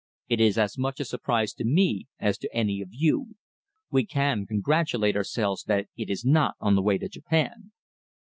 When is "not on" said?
6.25-6.73